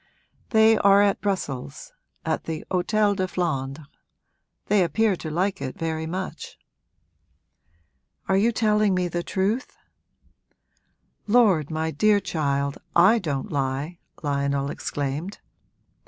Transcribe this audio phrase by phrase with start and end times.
[0.49, 1.93] 'They are at Brussels,
[2.25, 3.85] at the Hôtel de Flandres.
[4.65, 6.57] They appear to like it very much.'
[8.27, 9.77] 'Are you telling me the truth?'
[11.27, 15.37] 'Lord, my dear child, I don't lie!' Lionel exclaimed.